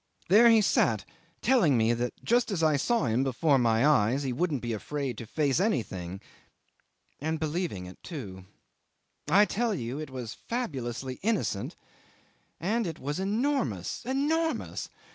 [0.29, 1.05] There he sat
[1.43, 5.15] telling me that just as I saw him before my eyes he wouldn't be afraid
[5.19, 6.21] to face anything
[7.19, 8.45] and believing in it too.
[9.29, 11.75] I tell you it was fabulously innocent
[12.59, 14.89] and it was enormous, enormous!